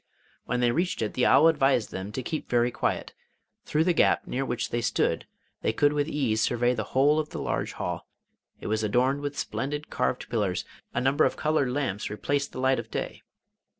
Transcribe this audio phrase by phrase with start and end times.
[0.45, 3.13] When they reached it the owl advised them to keep very quiet.
[3.65, 5.27] Through the gap near which they stood
[5.61, 8.07] they could with ease survey the whole of the large hall.
[8.59, 12.79] It was adorned with splendid carved pillars; a number of coloured lamps replaced the light
[12.79, 13.21] of day.